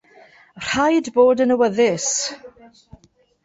Rhaid 0.67 1.11
bod 1.19 1.45
yn 1.45 1.55
awyddus. 1.57 2.11